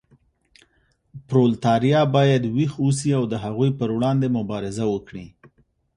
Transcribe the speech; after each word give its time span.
پرولتاریا 1.27 2.01
باید 2.15 2.43
ویښ 2.55 2.71
اوسي 2.83 3.09
او 3.17 3.23
د 3.31 3.33
هغوی 3.43 3.69
پر 3.79 3.89
وړاندې 3.95 4.27
مبارزه 4.37 4.83
وکړي. 4.93 5.25